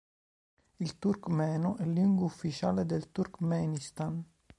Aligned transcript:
Il 0.79 0.97
turkmeno 0.97 1.77
è 1.77 1.85
lingua 1.85 2.25
ufficiale 2.25 2.87
del 2.87 3.11
Turkmenistan. 3.11 4.25